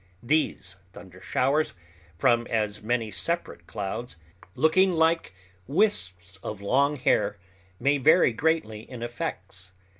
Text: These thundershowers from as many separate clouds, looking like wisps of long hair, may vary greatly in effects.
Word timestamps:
These 0.23 0.77
thundershowers 0.93 1.75
from 2.17 2.47
as 2.47 2.81
many 2.81 3.11
separate 3.11 3.67
clouds, 3.67 4.15
looking 4.55 4.93
like 4.93 5.31
wisps 5.67 6.37
of 6.37 6.59
long 6.59 6.95
hair, 6.95 7.37
may 7.79 7.99
vary 7.99 8.33
greatly 8.33 8.79
in 8.81 9.03
effects. 9.03 9.73